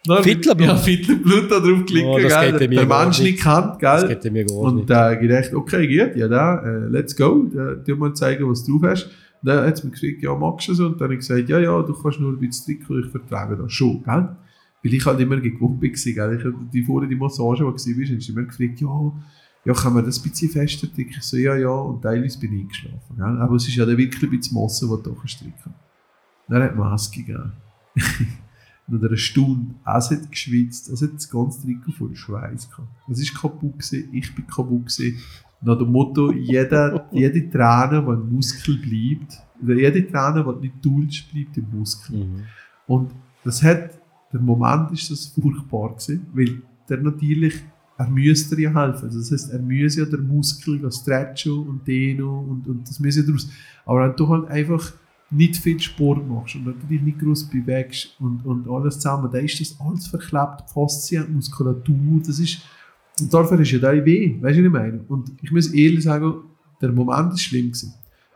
[0.06, 0.68] Dann Fittlerblut.
[0.68, 2.58] Ja, Fittlerblut da drauf klicken, Oh, das gell.
[2.58, 3.42] Der, der Mensch nicht.
[3.44, 4.16] kennt, Das gell.
[4.18, 7.48] geht mir gar Und da habe ich gedacht, okay, gut, ja, da, äh, let's go.
[7.54, 9.10] Da, tu mal zeigen, was du drauf hast.
[9.44, 10.86] Dann hat sie mir gesagt, ja, magst du so?
[10.86, 13.58] Und dann habe ich gesagt, ja, ja, du kannst nur ein bisschen drücken, ich vertrage
[13.58, 14.36] das schon, gell?
[14.84, 16.38] Weil ich halt immer gewohnt war, gell?
[16.40, 19.12] Ich, hab die vorher die Massage, die war, hast du immer gefragt, ja,
[19.64, 21.12] ja, kann man das ein bisschen fester drücken?
[21.18, 23.42] Ich so, ja, ja, und teilweise bin ich eingeschlafen, gell?
[23.42, 25.74] Aber es ist ja dann wirklich ein bisschen Masse, die du kannst drücken.
[26.48, 27.54] Dann hat Maske gegeben.
[28.88, 32.90] Nach einer Stunde, es hat geschwitzt, es hat das ganze Trikot voll Schweiß gehabt.
[33.10, 35.18] Es ist kaputt gewesen, ich bin kaputt gewesen.
[35.62, 40.86] Nach dem Motto, jede, jede Träne, die im Muskel bleibt, oder jede Träne, die nicht
[40.86, 42.26] dulst, bleibt im Muskel.
[42.26, 42.44] Mhm.
[42.88, 43.12] Und
[43.44, 43.92] das hat,
[44.34, 47.56] der Moment ist das furchtbar gewesen, weil der natürlich,
[47.98, 49.06] er müsste dir ja helfen.
[49.06, 53.22] Also das heißt, er müsse ja den Muskel stretchen und dehnen und, und das müsse
[53.22, 53.50] ja draus.
[53.86, 54.94] Aber wenn du halt einfach
[55.32, 59.32] nicht viel Sport machst und wenn du dich nicht groß bewegst und, und alles zusammen,
[59.32, 62.62] dann ist das alles verklebt, Faszien, Muskulatur, das ist,
[63.20, 65.00] und dafür ist ja da weh, weißt du, was ich meine?
[65.08, 66.34] Und ich muss ehrlich sagen,
[66.82, 67.94] der Moment ist schlimm gewesen.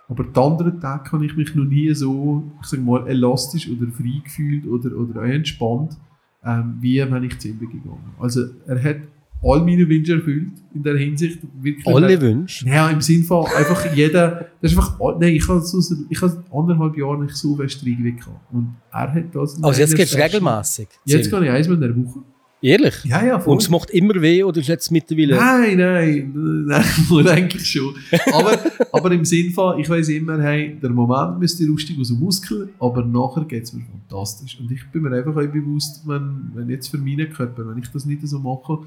[0.07, 3.91] Aber die anderen Tage habe ich mich noch nie so, ich sag mal, elastisch oder
[3.91, 5.97] frei gefühlt oder, oder entspannt,
[6.43, 8.13] ähm, wie wenn ich zu ihm bin gegangen.
[8.19, 8.97] Also er hat
[9.41, 11.39] all meine Wünsche erfüllt in der Hinsicht.
[11.59, 12.67] Wirklich Alle Wünsche.
[12.67, 16.43] ja, im Sinne von einfach jeder, das ist einfach, nein, ich habe so, ich habe
[16.51, 18.53] anderthalb Jahre nicht so fest reingewickelt gehabt.
[18.53, 19.63] Und er hat das.
[19.63, 20.88] Also jetzt geht es regelmäßig.
[21.05, 22.19] Jetzt gehe ich einmal in der Woche.
[22.65, 22.95] Ehrlich?
[23.04, 23.54] Ja, ja, voll.
[23.54, 25.36] Und es macht immer weh oder ist jetzt mittlerweile...
[25.36, 26.32] Nein, nein,
[26.65, 27.93] nein, wohl eigentlich schon.
[28.34, 28.58] Aber,
[28.91, 32.69] aber im Sinn von, ich weiß immer, hey, der Moment müsste lustig aus dem Muskel,
[32.80, 34.60] aber nachher geht es mir fantastisch.
[34.60, 37.91] Und ich bin mir einfach auch bewusst, wenn, wenn jetzt für meinen Körper, wenn ich
[37.91, 38.80] das nicht so mache,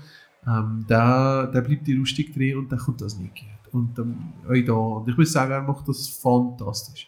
[0.45, 3.45] ähm, da, da bleibt die lustig drin und dann kommt das nicht.
[3.71, 4.73] Und dann auch da.
[4.73, 7.07] Und ich muss sagen, er macht das fantastisch.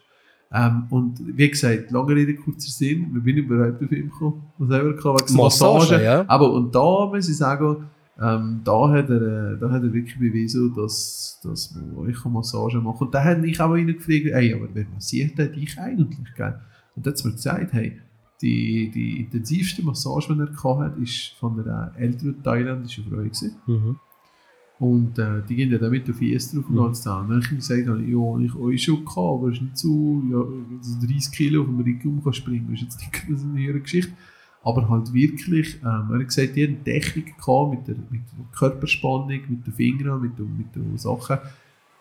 [0.52, 4.42] Ähm, und wie gesagt, lange Rede, kurzer Sinn, wir bin überhaupt auf ihn gekommen.
[4.58, 5.28] Wir gehabt?
[5.30, 6.24] Wegen Massage, ja.
[6.26, 7.84] aber und da muss ich sagen,
[8.20, 12.34] ähm, da, hat er, äh, da hat er wirklich bewiesen, dass, dass man euch eine
[12.34, 13.06] Massage machen kann.
[13.06, 16.34] Und da habe ich auch ihn gefragt, ey, aber wer massiert denn dich eigentlich?
[16.36, 16.60] Gell?
[16.96, 17.98] Und dann hat mir gesagt, hey,
[18.42, 23.16] die, die intensivste Massage, die er gehabt hat, ist von einer älteren thailändischen Frau.
[23.16, 23.56] Gewesen.
[23.66, 23.96] Mhm.
[24.80, 26.64] Und äh, die gehen ja damit auf IS drauf
[26.94, 27.28] zusammen.
[27.28, 30.42] Wenn ich ihm gesagt ja, ich euch schon gehabt, aber es ist nicht so, ja,
[30.80, 33.80] so 30 Kilo auf dem Rücken um kann springen, ist jetzt nicht ist eine höhere
[33.80, 34.12] Geschichte.
[34.62, 38.22] Aber halt wirklich, ähm, er hat gesagt, die hat eine Technik gehabt mit der, mit
[38.32, 41.38] der Körperspannung, mit den Fingern, mit, den- mit den Sachen.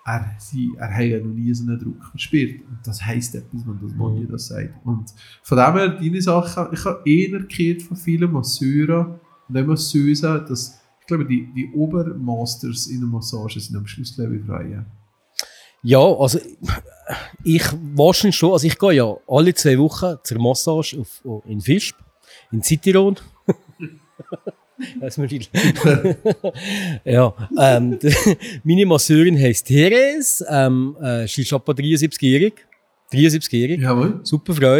[0.05, 2.61] Er, sie, er hat ja noch nie so einen Druck verspürt.
[2.69, 4.27] Und das heisst etwas, wenn das Mann Mhm.
[4.31, 4.73] das sagt.
[4.85, 5.13] Und
[5.43, 9.15] von dem her, deine Sachen, ich habe eher gehört von vielen Masseuren
[9.49, 10.78] und auch Masseusen, dass
[11.09, 14.69] glaube, die, die Obermasters in der Massage sind am Schluss, glaube ich, frei.
[14.71, 14.85] ja.
[15.81, 16.39] Ja, also
[17.43, 17.63] ich
[17.95, 18.51] wahrscheinlich schon.
[18.51, 21.95] Also ich gehe ja alle zwei Wochen zur Massage auf, in Fischb,
[22.51, 23.23] in.
[24.99, 25.47] Das ist die-
[27.05, 27.97] ja, ähm,
[28.63, 32.53] meine Masseurin heisst Therese, ähm, äh, sie ist etwa 73-jährig.
[33.11, 33.81] 73-jährig.
[33.81, 34.19] Jawohl.
[34.23, 34.77] Super Frau.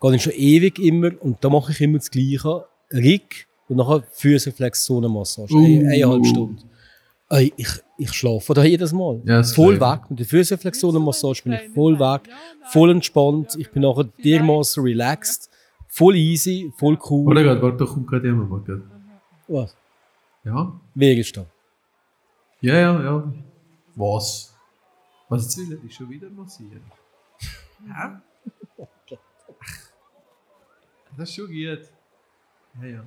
[0.00, 2.64] Gehe ich schon ewig immer und da mache ich immer das Gleiche.
[2.92, 5.52] Rick und nachher Füßenflexionenmassage.
[5.54, 5.58] Uh.
[5.58, 6.70] Eine, eineinhalb Stunden.
[7.28, 9.20] Ey, ich, ich schlafe da jedes Mal.
[9.24, 10.10] Ja, voll glaub weg.
[10.10, 12.28] Mit der Füßenflexionenmassage bin ich voll weg.
[12.70, 13.56] Voll entspannt.
[13.58, 15.50] Ich bin nachher dermaßen relaxed.
[15.88, 17.34] Voll easy, voll cool.
[17.34, 18.50] Warte warte, da kommt gerade jemand.
[18.50, 18.82] Warte.
[19.48, 19.76] Was?
[20.44, 20.80] Ja?
[20.94, 21.46] Wer ist da?
[22.60, 23.32] Ja, ja, ja.
[23.94, 24.54] Was?
[25.28, 25.84] Was jetzt will er?
[25.84, 26.82] Ist schon wieder massieren.
[27.86, 28.08] Hä?
[31.16, 31.54] Das ist schon gut.
[31.54, 33.04] Ja, ja.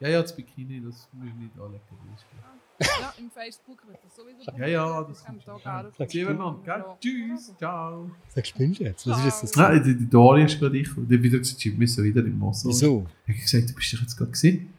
[0.00, 2.40] Ja, ja, das Bikini, das müssen wir nicht ist gut.
[2.80, 4.58] Ja, im Facebook wird das sowieso.
[4.58, 6.84] Ja, ja, das kommt da Sag miteinander, gell?
[6.98, 8.10] Tschüss, ciao.
[8.34, 9.06] Sagst du jetzt?
[9.06, 9.56] Was ist das?
[9.56, 10.88] Nein, die, die Daria ist gerade ich.
[10.88, 12.74] Die hat wieder gesagt, wir müssen wieder im Massage.
[12.74, 13.06] Wieso?
[13.26, 14.72] Ich habe gesagt, du bist doch jetzt gerade gesehen.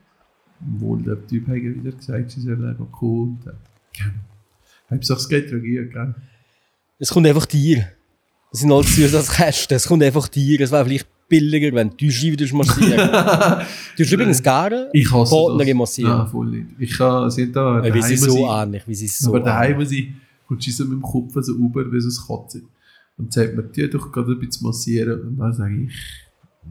[0.60, 3.02] Wohl, der Typ hat wieder gesagt, sie soll einfach.
[3.04, 3.52] Und, äh,
[3.94, 4.20] gerne.
[4.90, 6.16] Hauptsache es geht reagiert, gell?
[6.98, 7.88] Es kommt einfach dir.
[8.52, 9.78] Das sind alles Zusatzkosten.
[9.78, 10.60] Es kommt einfach dir.
[10.60, 13.10] Es wäre vielleicht billiger, wenn du Ski wieder massieren
[13.98, 15.78] Du hast übrigens gerne Ich hasse Partnerin das.
[15.78, 16.18] massieren.
[16.18, 16.68] Nein, voll nicht.
[16.78, 18.68] Ich kann, sie da Weil wie sie so sein.
[18.68, 20.10] ähnlich, wie sie so aber daheim ich,
[20.48, 22.62] kommt sie so mit dem Kopf so über wie so eine Katze.
[23.18, 25.22] Und sagt mir, die doch gerade ein bisschen massieren.
[25.22, 25.94] Und dann sage ich,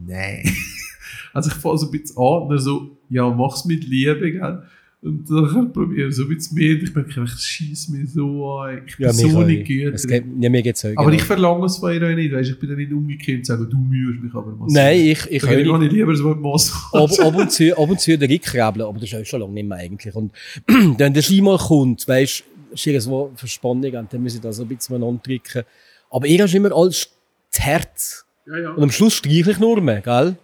[0.05, 0.43] nein.
[1.33, 4.63] also ich fange so ein bisschen an und dann so, ja, mach's mit Liebe, gell?
[5.03, 6.35] Und dann probiere ich so mehr
[6.75, 8.83] und ich merke, ich schieße mich so an.
[8.85, 9.93] Ich bin Ja, so nicht gut.
[9.95, 11.15] es geht, ja, mir geht's auch aber genau.
[11.15, 13.65] ich verlange es von ihr auch nicht, weißt, ich bin dann nicht umgekehrt und sage,
[13.65, 14.83] du müsst mich aber massieren.
[14.85, 15.79] Nein, ich, ich Ich kann nicht.
[15.79, 16.93] nicht lieber so ein Massage.
[16.93, 19.53] ab, ab, und zu, ab und zu den Rückkrebeln, aber das ist auch schon lange
[19.53, 20.13] nicht mehr eigentlich.
[20.15, 20.31] Und
[20.67, 24.63] wenn der Ski mal kommt, weißt ist irgendwo Verspannung und dann muss ich da so
[24.63, 25.63] ein bisschen andrücken.
[26.09, 27.09] Aber ihr ist immer alles
[27.49, 28.23] zu hart.
[28.47, 28.69] Ja, ja.
[28.71, 30.35] Und am Schluss streichle ich nur mehr, gell?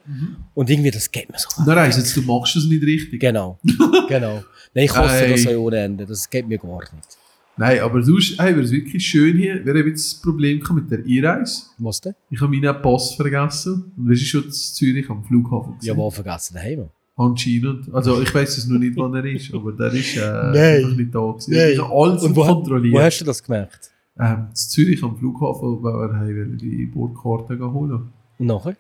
[0.54, 1.64] Und irgendwie, das geht mir so.
[1.66, 3.20] Dann heisst jetzt, du machst es nicht richtig.
[3.20, 3.60] Genau,
[4.08, 4.44] genau.
[4.74, 5.32] Nein, ich hoffe, Hey.
[5.32, 6.06] das soll ohne Ende.
[6.06, 7.18] Das geht mir gar nicht.
[7.60, 9.66] Nein, aber sonst hey, wäre es wirklich schön hier.
[9.66, 11.64] Wir haben jetzt das Problem gehabt mit der Einreise.
[11.80, 12.14] Was denn?
[12.30, 13.92] Ich habe meinen Pass vergessen.
[13.98, 15.74] Und wir sind schon in Zürich am Flughafen.
[15.82, 15.98] Ja, gewesen.
[15.98, 16.90] war vergessen daheim.
[17.16, 17.92] Anscheinend.
[17.92, 20.56] Also ich weiß es noch nicht, wann er ist, aber der ist äh, Nein.
[20.86, 21.52] einfach nicht da gewesen.
[21.56, 21.70] Nein.
[21.74, 22.94] Ich habe alles Und wo, kontrolliert.
[22.94, 23.90] wo hast du das gemerkt?
[24.20, 28.76] Ähm, in Zürich am Flughafen, weil wir haben die Bordkarte holen Und nachher?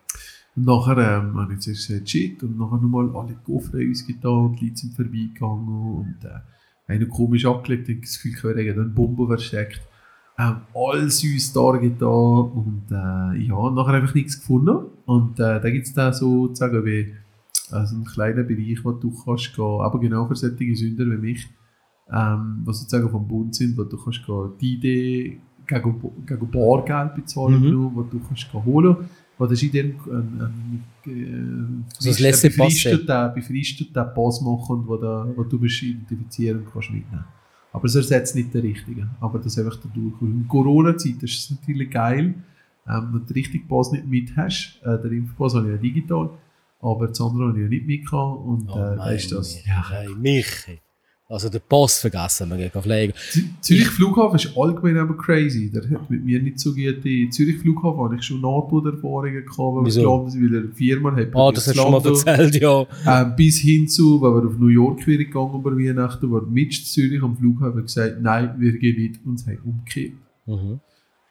[0.55, 4.45] Und nachher ähm, habe ich zuerst gesagt, shit, und nachher nochmal alle Koffer uns getan
[4.45, 8.81] und die Leute sind vorbeigegangen und äh, einer komisch angelegt, ich das Gefühl, ich wäre
[8.81, 9.81] eine Bombe versteckt.
[10.39, 14.85] Ähm, alles uns da getan und äh, ja, nachher einfach nichts gefunden.
[15.05, 17.13] Und äh, da gibt es dann sozusagen wie
[17.71, 21.49] also einen kleinen Bereich, wo du kannst gehen, aber genau für solche Sünder wie mich,
[22.11, 24.21] ähm, was sozusagen vom Bund sind, wo du kannst
[24.61, 27.91] die Idee gegen, gegen Bargeld bezahlen, Mhm.
[27.95, 28.95] wo du kannst holen
[29.39, 32.89] wo das in dem ein, ein, So ein Laissez-passer.
[32.89, 37.23] befristeten, befristeten Pass machen, wo, da, wo du bist identifizieren kannst mitnehmen.
[37.71, 39.09] Aber es ersetzt nicht den richtigen.
[39.19, 40.19] Aber das einfach da durch.
[40.21, 42.33] Und in Corona-Zeit ist es natürlich geil,
[42.87, 44.79] ähm, wenn du den richtigen Pass nicht mit hast.
[44.83, 46.31] Äh, den Impfpass habe ich ja digital,
[46.81, 48.39] aber das andere habe ich ja nicht mitgehabt.
[48.43, 49.53] Und Oh äh, da mein ist das.
[49.53, 50.79] Michi, hey, Michi.
[51.29, 53.13] Also den Pass vergessen, wir gehen fliegen.
[53.31, 55.69] Z- Zürich Flughafen ist allgemein aber crazy.
[55.69, 57.29] Der hat mit mir nicht so gute.
[57.31, 61.35] Zürich Flughafen habe ich schon NATO-Erfahrungen gehabt, weil wir glauben, weil er eine Firma hat.
[61.35, 62.85] Ah, das hast du schon mal erzählt, ja.
[63.05, 66.85] Ähm, bis hin zu, wenn wir auf New York wieder gegangen über Weihnachten, war Mitch
[66.85, 70.13] Zürich am Flughafen gesagt, nein, wir gehen nicht und haben umgekehrt.
[70.45, 70.79] Mhm.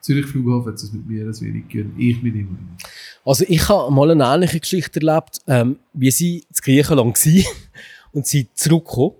[0.02, 1.92] Zürich Flughafen hat es mit mir ein wenig gern.
[1.96, 2.48] Ich mit ihm.
[3.24, 7.42] Also ich habe mal eine ähnliche Geschichte erlebt, ähm, wie sie in Griechenland war
[8.12, 9.12] und sie zurückgekommen.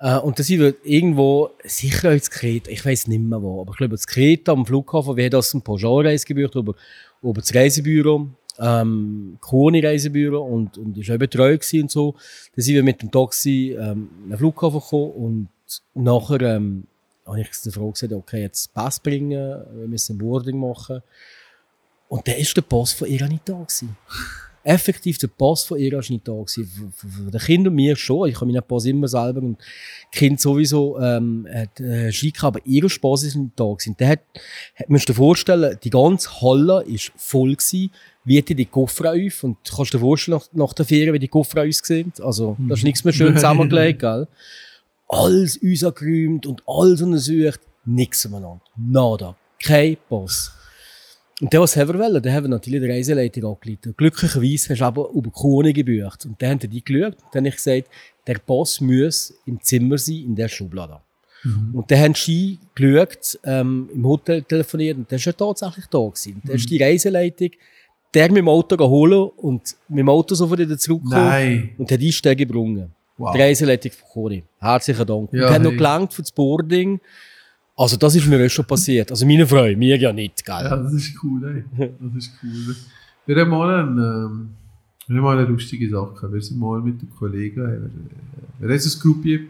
[0.00, 3.78] Äh, und sind wir irgendwo, sicher ins Kreta, ich weiß nicht mehr wo, aber ich
[3.78, 6.74] glaube, das Kreta am Flughafen, wir haben das ein Pauschalreise gebucht über,
[7.22, 8.28] über das Reisebüro,
[8.60, 12.14] ähm, Koni Reisebüro und, und ist auch betreut und so.
[12.54, 15.48] Da sind wir mit dem Taxi ähm, in den Flughafen gekommen und
[15.94, 16.84] nachher ähm,
[17.26, 21.02] habe ich der Frau gesagt, okay, jetzt Pass bringen, wir müssen ein Boarding machen.
[22.08, 23.96] Und dann ist der Pass von ihr nicht da gewesen.
[24.68, 26.92] Effektiv, der Pass von ihr ist nicht da gewesen.
[26.94, 28.28] Von, den Kindern und mir schon.
[28.28, 29.56] Ich habe meinen Pass immer selber und
[30.12, 33.96] Kind sowieso ähm, hat äh, gehabt, aber ihr Pass ist nicht da gewesen.
[33.98, 34.20] Der hat,
[34.74, 37.90] hat, musst du dir vorstellen, die ganze Halle ist voll gewesen.
[38.24, 41.18] Wie die die Koffer auf und du kannst dir vorstellen, nach, nach der Ferien, wie
[41.18, 42.12] die Koffer aussehen.
[42.20, 44.28] Also, da ist nichts mehr schön zusammengelegt, gell?
[45.08, 47.60] Alles uns angeräumt und alles untersucht.
[47.86, 48.60] Nichts umeinander.
[48.76, 49.34] Nada.
[49.58, 50.57] Kein Pass.
[51.40, 53.96] Und der, was haben wir wollen, der haben wir natürlich die Reiseleitung angeleitet.
[53.96, 56.26] Glücklicherweise hast du aber über Krone gebucht.
[56.26, 57.14] Und dann haben die geschaut.
[57.14, 57.88] Und dann habe ich gesagt,
[58.26, 61.00] der Pass muss im Zimmer sein, in der Schublade.
[61.72, 65.98] Und dann haben sie geschaut, ähm, im Hotel telefoniert und der ist ja tatsächlich da
[65.98, 66.34] gewesen.
[66.34, 67.50] Und dann ist die Reiseleitung
[68.14, 71.12] der mit dem Auto holen und mit dem Auto sofort wieder zurückkommen.
[71.12, 71.70] Nein.
[71.76, 72.90] Und hat Einsteigen gebrungen.
[73.16, 73.34] Wow.
[73.34, 74.44] Die Reiseleitung von Cori.
[74.58, 75.32] Herzlichen Dank.
[75.32, 75.76] Ja, und hat noch hey.
[75.76, 77.00] gelangt für das Boarding.
[77.78, 79.08] Also, das ist mir auch schon passiert.
[79.12, 80.64] Also, meine Frau, mir ja nicht, gell?
[80.64, 81.90] Ja, das ist cool, ey.
[82.00, 82.74] Das ist cool.
[83.24, 84.48] Wir haben mal, ein, ähm,
[85.06, 86.32] wir haben mal eine lustige Sache.
[86.32, 89.40] Wir sind mal mit den Kollegen, äh, wir haben so ein Gruppe,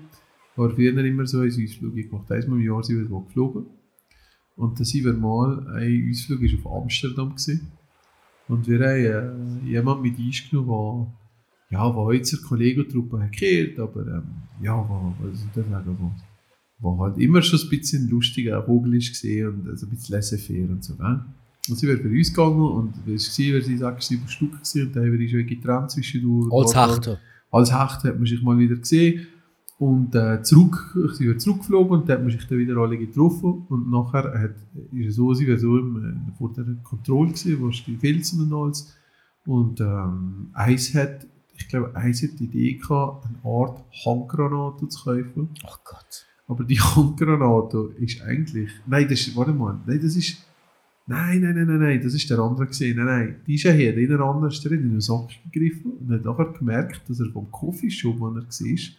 [0.56, 2.30] war früher immer so einen Ausflug gemacht.
[2.30, 3.64] Einmal im Jahr sind wir so geflogen.
[4.56, 7.30] Und dann sind wir mal, ein Ausflug war auf Amsterdam.
[7.30, 7.72] Gewesen.
[8.46, 11.06] Und wir haben äh, jemanden mit eingenommen,
[11.70, 14.24] der ja, wo jetzt eine Kollegentruppe hat gehört, aber ähm,
[14.60, 14.86] ja,
[15.18, 16.12] was soll ich sagen,
[16.78, 20.70] wo, halt immer schon ein bisschen lustiger Vogel ist gesehen und also ein bisschen laissez-faire
[20.70, 20.94] und so.
[20.94, 21.20] Gell?
[21.68, 24.96] Und sie wäre für uns gegangen und es war, sind sechs, sieben Stück gewesen, und
[24.96, 26.52] da haben wir schon getrennt zwischendurch.
[26.52, 27.18] Als Hechter.
[27.50, 29.26] als Hecht hat man sich mal wieder gesehen
[29.78, 33.66] und äh, zurück, sind wir zurückgeflogen und da hat man sich dann wieder alle getroffen
[33.68, 34.54] und nachher hat,
[34.92, 38.42] ist es so, sie war so im, äh, vor der Kontrolle gewesen, wo die Felsen
[38.42, 38.94] und alles
[39.46, 45.04] und ähm, eins hat, ich glaube, eins hat die Idee gehabt, eine Art Handgranate zu
[45.04, 46.27] kaufen, Ach Gott.
[46.48, 50.38] Aber die Handgranate ist eigentlich, nein, das ist, warte mal, nein, das ist,
[51.06, 53.72] nein, nein, nein, nein, nein, das ist der andere gesehen, nein, nein, die ist ja
[53.72, 57.50] hier, der andere ist in den Sack gegriffen und hat nachher gemerkt, dass er vom
[57.52, 58.44] Coffeeshop, wo er war,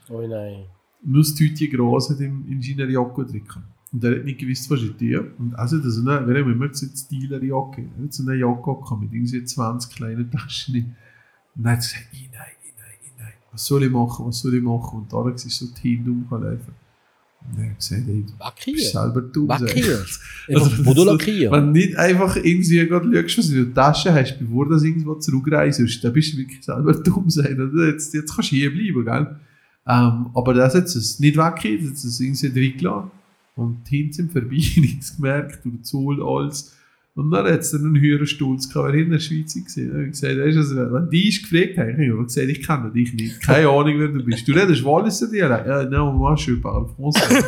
[0.09, 0.65] Oh nein.
[1.03, 3.43] nur das Tütchen Gras hat in, in seiner Jacke drin.
[3.91, 5.15] Und er hat nicht gewusst, was ist die.
[5.15, 7.81] Und also, das eine, wir haben immer gesagt, Dealer-Jacke.
[7.97, 10.95] Er hat so eine Jacke gehabt mit irgendwie 20 kleinen Taschen.
[11.55, 14.61] Und er hat gesagt, nein, nein, nein, nein, was soll ich machen, was soll ich
[14.61, 14.99] machen?
[14.99, 16.11] Und Alex ist so die Hände
[17.41, 18.25] Und gesagt, hey,
[19.33, 20.07] du bist Lackiert.
[20.47, 20.61] selber.
[20.61, 21.51] Also, Bodo lackiert.
[21.51, 24.83] Wenn du nicht einfach irgendwie schaust, was du in der Tasche hast, bevor du das
[24.83, 27.71] irgendwo zurückreist, dann bist du wirklich selber dumm sein.
[27.87, 29.35] Jetzt, jetzt kannst du hier bleiben, gell?
[29.87, 33.11] Ähm, aber das hat es nicht weggegeben, das hat es irgendwie drin gelassen.
[33.55, 36.75] Und hinten sind vorbei, nichts gemerkt, durch Zoll, alles.
[37.19, 39.83] Und dann hat es dann einen höheren Stolz gehabt, er in der Schweiz war.
[39.83, 42.47] Dann habe ich gesagt, weisst du, also, wenn die ist gefragt haben, habe ich gesagt,
[42.47, 43.41] ich kenne dich nicht.
[43.41, 44.47] Keine Ahnung, wer du bist.
[44.47, 45.67] Du redest Walliser Dialekt?
[45.67, 47.43] Ja, non, moi, je parle français.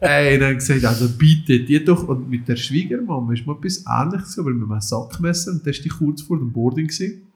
[0.00, 2.08] Ey, dann habe ich gesagt, also bitte, die doch.
[2.08, 5.52] Und mit der Schwiegermama ist mal etwas ähnliches, aber mit einem Sackmesser.
[5.52, 6.88] Und das war die kurz vor dem Boarding.
[6.88, 7.31] Gewesen.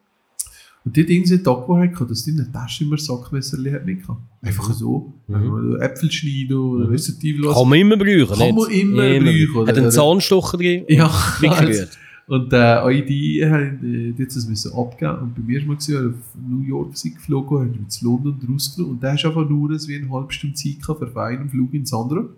[0.87, 4.03] Und die hat irgendwie Tag gehabt, dass die in der Tasche immer Sackmesser hat nicht
[4.03, 4.21] gehabt.
[4.41, 5.15] Einfach so.
[5.27, 7.57] Wenn man Äpfel schneiden oder respektive was.
[7.57, 8.39] Kann man immer brauchen.
[8.39, 8.57] Kann nicht?
[8.57, 9.73] man immer brauchen, oder?
[9.73, 10.85] Hat einen Zahnstocher drin.
[10.89, 11.11] Ja.
[12.29, 15.19] Und äh, alle die haben äh, das müssen abgeben.
[15.23, 16.15] Und bei mir ist mal auf
[16.49, 18.95] New York geflogen, haben mit London rausgenommen.
[18.95, 21.51] Und da hast du einfach nur so wie eine halbe Stunde Zeit gehabt für einen
[21.51, 22.31] Flug ins andere.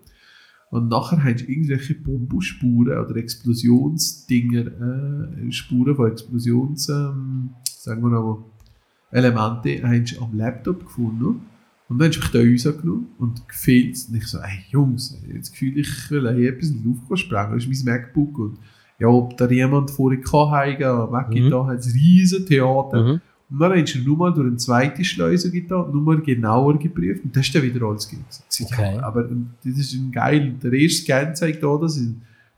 [0.71, 7.51] Und nachher haben sie irgendwelche Bombenspuren oder Explosionsdinger, äh, Spuren von Explosions, ähm,
[7.89, 8.39] sagen wir aber,
[9.11, 11.41] Elemente, haben sie am Laptop gefunden.
[11.89, 13.97] Und dann habe ich da rausgenommen und gefehlt.
[14.09, 17.55] Und ich so, ey Jungs, jetzt fühle ich, will hier etwas in die Luft sprengen.
[17.55, 18.39] Das ist mein MacBook.
[18.39, 18.59] Und
[18.99, 21.51] ja, ob da jemand vorher kann, weg Mhm.
[21.51, 23.03] da hat es riesen Theater.
[23.03, 23.21] Mhm.
[23.51, 27.25] Und dann hast du nur mal durch eine zweite Schleuse getan, nur mal genauer geprüft
[27.25, 28.27] und das ist dann wieder alles gegeben.
[28.63, 28.97] Okay.
[28.97, 30.55] Ja, aber das ist ein geil.
[30.63, 32.11] Der erste Scan zeigt da, das ist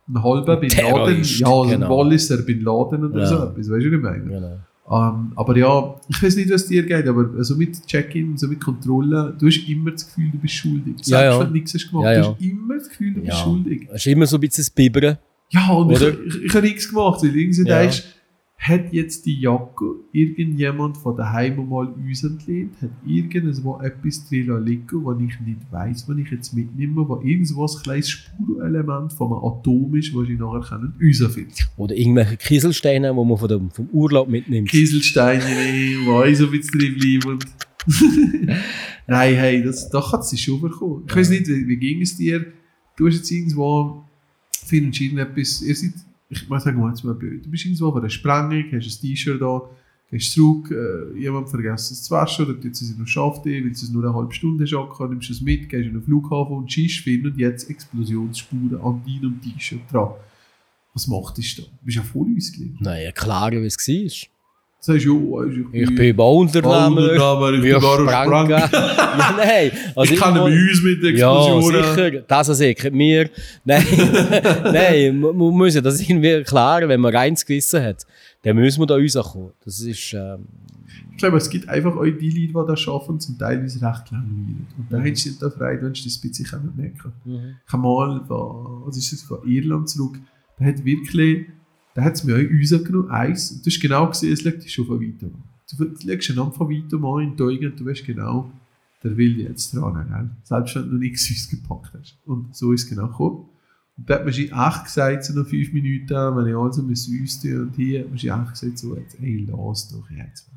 [0.08, 1.22] ein halber Bin Laden.
[1.22, 1.86] Ja, also genau.
[1.86, 3.26] ein Walliser Bin Laden oder Ja.
[3.26, 3.56] so etwas.
[3.58, 4.24] Weißt du, was ich meine?
[4.24, 4.56] Genau.
[4.92, 8.60] Ähm, aber ja, ich weiß nicht, was dir geht, aber so mit Check-in, so mit
[8.60, 10.94] Kontrolle, du hast immer das Gefühl, du bist schuldig.
[10.96, 11.38] Selbst Ja, ja.
[11.40, 12.32] wenn du nichts hast gemacht, Ja, du ja.
[12.34, 13.88] hast immer das Gefühl, du bist schuldig.
[13.92, 15.18] Es ist immer so ein bisschen das Bibbern.
[15.50, 17.78] Ja, und ich, ich, ich habe nichts gemacht, weil irgendwie Ja.
[17.80, 18.02] denkst,
[18.60, 25.02] hat jetzt die Jacke irgendjemand von daheim mal uns entlehnt, hat irgendwo etwas drin liegen,
[25.02, 29.44] was ich nicht weiss, was ich jetzt mitnehme, wo irgendwo ein kleines Spurelement von einem
[29.44, 31.68] Atom ist, was ich nachher können herausfinden kann.
[31.78, 34.68] Oder irgendwelche Kieselsteine, die man von dem, vom Urlaub mitnimmt.
[34.68, 35.42] Kieselsteine,
[36.04, 37.46] wo ich so ein bisschen drin bleibe und
[39.06, 41.04] Nein, hey, das, da kann es schon bekommen.
[41.08, 42.44] Ich weiß nicht, wie, wie ging es dir?
[42.94, 44.04] Du hast jetzt irgendwo,
[44.52, 45.94] findest irgendetwas, ihr seid,
[46.30, 49.42] ich sagen, mal jetzt mal blöd, du bist irgendwo bei der Sprengung, hast ein T-Shirt
[49.42, 49.62] da,
[50.10, 53.62] gehst zurück, äh, jemand vergessen es zu waschen oder tut es in den Schaft, weil
[53.62, 56.72] du es nur eine halbe Stunde angehabt, nimmst es mit, gehst in den Flughafen und
[56.72, 60.12] schießt finden und jetzt Explosionsspuren an deinem T-Shirt dran.
[60.94, 61.62] Was macht dich da?
[61.62, 62.80] Du bist ja voll ausgelegt.
[62.80, 64.30] Naja, klar, wie es war.
[64.84, 67.16] Du sagst, ja, weisst du, Ich bin Bauunternehmer.
[67.18, 69.70] Bauunternehmer, ich wir bin nicht ja, nein.
[69.94, 71.94] Also ich kenne uns mit Ja, Explosionen.
[71.94, 72.24] sicher.
[72.26, 72.90] Das ist sicher.
[72.92, 73.28] Wir,
[73.64, 73.84] nein,
[74.64, 78.06] nein, muss ja das irgendwie klar, wenn man reins Gewissen hat,
[78.42, 79.50] dann müssen wir da rauskommen.
[79.64, 80.46] Das ist, ähm,
[81.12, 84.66] Ich glaube, es gibt einfach auch die Leute, die das schaffen, zum Teilweise recht langweilig.
[84.78, 87.12] Und da hast du da frei, wenn du das ein bisschen können merken
[87.66, 90.18] Ich habe mal, von, was ist das, von Irland zurück,
[90.58, 91.46] da hat wirklich,
[91.94, 94.86] da hat es mir auch rausgenommen, eins, und du hast genau gesehen, es liegt schon
[94.86, 95.32] von weitem.
[95.76, 98.50] Du legst einen von weitem an in die Augen und du weißt genau,
[99.02, 100.30] der will jetzt dran, gell?
[100.44, 102.18] selbst wenn du nichts ausgepackt hast.
[102.26, 103.44] Und so ist es genau gekommen.
[103.96, 106.96] Und da hat man schon echt gesagt, so nach fünf Minuten, wenn ich also mit
[106.96, 110.50] Wüste und hier, hat man schon echt gesagt, so, jetzt, ey, lass doch jetzt.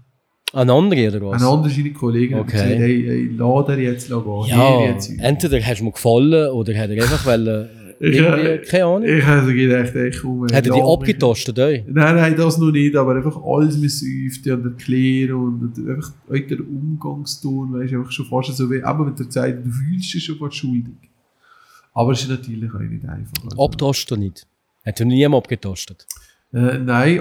[0.53, 1.41] Ein anderer oder was?
[1.41, 2.51] Ein anderer seine Kollegen Okay.
[2.51, 5.11] gesagt, hey, hey, lass dir jetzt gehen, ja, jetzt.
[5.19, 7.69] entweder hast du mir gefallen oder hat er einfach wollen,
[8.05, 9.03] Ich, irgendwie, keine Ahnung.
[9.03, 10.81] Ich habe gedacht, ey, komm, Hat er die
[11.57, 11.85] ey?
[11.87, 16.11] Nein, nein, das noch nicht, aber einfach alles Säufte und erklären und einfach
[16.49, 20.13] der Umgangston, weißt du, einfach schon fast so wie, aber mit der Zeit, du fühlst
[20.13, 20.95] dich schon fast schuldig.
[21.93, 23.41] Aber es ist natürlich auch nicht einfach.
[23.45, 24.47] Also, Abtostet nicht.
[24.85, 26.05] Hat er niemand abgetostet?
[26.53, 27.19] Äh, nein,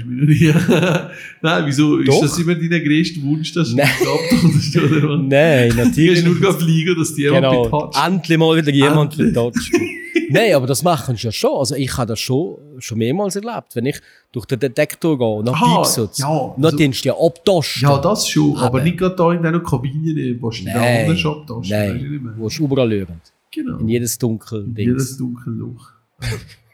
[0.00, 0.52] du mich noch nie.
[1.42, 2.02] nein, wieso?
[2.02, 2.22] Doch.
[2.24, 3.88] Ist das immer dein größter Wunsch, dass du Nein.
[4.00, 5.20] dich abtostest, oder was?
[5.28, 8.06] Nein, Du natürlich gehst nur fliegen, dass die jemand Genau, betatscht.
[8.06, 9.72] endlich mal wieder jemand betatscht.
[10.30, 11.56] Nein, aber das machen sie ja schon.
[11.58, 13.74] Also ich habe das schon, schon mehrmals erlebt.
[13.74, 13.98] Wenn ich
[14.32, 17.82] durch den Detektor gehe und nach Piepsutz, ja, dann also- dienst du ja abtosten.
[17.82, 21.46] Ja, das schon, aber, Aber- nicht gerade da in diesen Kabinen, wo du den anderen
[21.46, 21.70] tauschst.
[21.70, 23.20] Nein, wo ist überall schauen.
[23.54, 23.78] Genau.
[23.78, 24.66] In jedes Dunkel.
[24.76, 25.18] Jedes Dings.
[25.18, 25.92] dunkle Loch.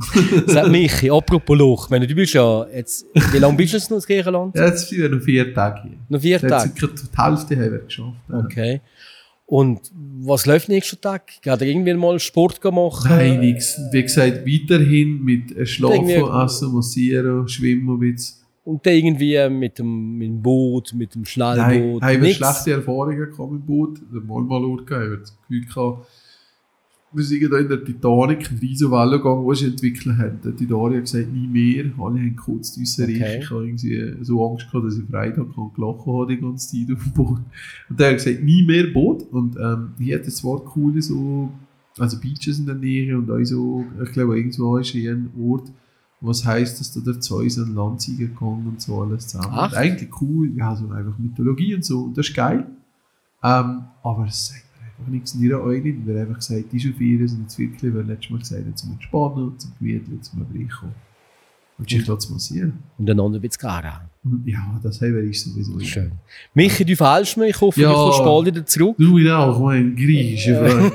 [0.46, 3.98] Sag Michi, apropos Loch, wenn du bist ja jetzt, wie lange bist du jetzt noch
[3.98, 4.56] in Griechenland?
[4.56, 5.98] Ja, jetzt sind wir noch vier Tage hier.
[6.08, 6.70] Noch vier Jetzt Tage?
[6.70, 8.16] gerade die Hälfte haben wir geschafft.
[8.32, 8.80] Okay.
[9.46, 9.80] Und
[10.20, 11.26] was läuft nächsten Tag?
[11.42, 13.10] Geht er irgendwie mal Sport machen?
[13.10, 13.80] Nein, nichts.
[13.90, 18.36] Wie gesagt, weiterhin mit äh, Schlafen, Essen, Massieren, Schwimmen ein bisschen.
[18.64, 22.02] Und dann irgendwie mit dem, mit dem Boot, mit dem Nein, Schnellboot?
[22.02, 23.98] haben wir schlechte Erfahrungen gehabt mit dem Boot.
[24.12, 26.06] Der Malmalur gehabt, haben wir das Gefühl gehabt,
[27.12, 30.40] wir sind da in der Titanic, einen riesen Wellengang, den sie entwickelt haben.
[30.44, 31.84] Der Titanic hat gesagt, nie mehr.
[31.98, 33.38] Alle haben gekotzt, uns Okay.
[33.40, 36.96] Ich habe irgendwie so Angst gehabt, dass ich Freitag kann gelacht habe die ganze Zeit
[36.96, 37.40] auf dem Boot.
[37.88, 39.24] Und der hat gesagt, nie mehr Boot.
[39.32, 41.50] Und ähm, hier hat es zwar coole so,
[41.98, 45.72] also Beaches in der Nähe und auch so, ich glaube irgendwo ist hier ein Ort,
[46.20, 49.52] was heisst, dass da der Zeus an Land ziehen kann und so alles zusammen.
[49.52, 49.72] Ach.
[49.72, 52.66] Und eigentlich cool, ja, so einfach Mythologie und so, und das ist geil.
[53.42, 54.69] Ähm, aber es mir
[55.00, 56.06] einfach nichts in ihrer Augen.
[56.06, 58.76] Wir haben einfach gesagt, die schon vier sind jetzt wirklich, weil letztes Mal gesagt haben,
[58.76, 60.94] zum Entspannen, zum Gemütlich, zum Erbrechen.
[61.78, 62.82] Und ich lasse es massieren.
[62.98, 64.09] Und einander ein bisschen Gara.
[64.44, 65.80] Ja, das haben wir ich sowieso.
[65.80, 66.12] Schön.
[66.52, 67.46] Michi, du fehlst mir.
[67.48, 67.88] Ich hoffe, Ja.
[67.88, 68.94] du kommst bald wieder zurück.
[68.98, 70.56] Du wieder auch, mein Griechen.
[70.56, 70.92] Freund.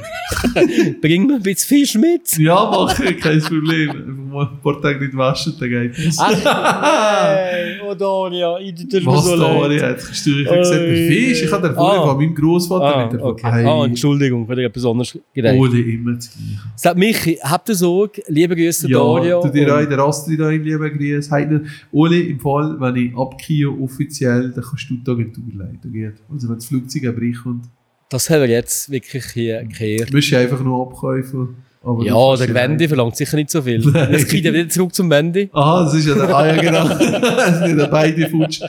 [1.01, 2.38] Bring mir ein bisschen Fisch mit.
[2.38, 3.89] Ja, mach ich, kein Problem.
[3.89, 6.19] Einfach mal ein paar Tage nicht waschen, dann geht es.
[6.19, 6.29] Ach,
[7.43, 10.41] hey, oh Doria, ich tue mir Was ich gestört.
[10.43, 10.95] Ich habe gesagt, der.
[11.07, 12.07] Fisch, ich habe den vorher Ah.
[12.07, 13.31] von meinem Großvater Ah, nicht davon.
[13.31, 13.65] okay.
[13.65, 16.59] ah, Entschuldigung, wenn ich etwas anderes gedacht Ohne immer das Gleiche.
[16.75, 18.21] Sagt Michi, habt ihr Sorge?
[18.27, 19.41] Liebe Grüße, Ja, Daria.
[19.41, 21.31] du dir auch, der Astrid auch, lieber Grüße.
[21.31, 21.61] Heiner,
[21.91, 25.91] Oli, im Fall, wenn ich abkehre offiziell, dann kannst du die Agentur leiten.
[25.91, 26.13] Geht.
[26.32, 27.63] Also wenn das Flugzeug bricht und
[28.10, 30.10] Das haben wir jetzt wirklich hier gekehrt.
[30.12, 31.56] du musst ja einfach nur abkaufen.
[31.84, 33.80] Aber Ja, der ja Wendy verlangt sicher nicht so viel.
[34.12, 35.49] Jetzt geht er wieder zurück zum Wendy.
[35.54, 36.88] Aha, das ist ja der, ja genau.
[36.88, 38.60] das sind ja beide futsch.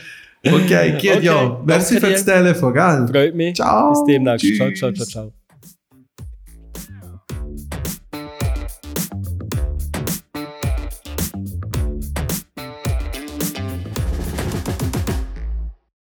[0.47, 1.61] Okay, geht Okay, ja.
[1.65, 2.25] Merci für das.
[2.27, 3.09] Telefon, gell?
[3.11, 3.55] Freut mich.
[3.57, 3.89] Ciao.
[3.91, 4.55] Bis demnächst.
[4.57, 4.79] Ciao, Tschüss.
[4.79, 5.46] ciao, ciao, ciao.